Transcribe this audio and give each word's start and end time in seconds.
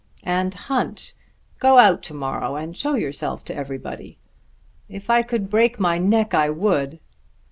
"And 0.25 0.51
hunt. 0.55 1.13
Go 1.59 1.77
out 1.77 2.01
to 2.01 2.15
morrow 2.15 2.55
and 2.55 2.75
show 2.75 2.95
yourself 2.95 3.43
to 3.43 3.55
everybody." 3.55 4.17
"If 4.89 5.11
I 5.11 5.21
could 5.21 5.47
break 5.47 5.79
my 5.79 5.99
neck 5.99 6.33
I 6.33 6.49
would." 6.49 6.99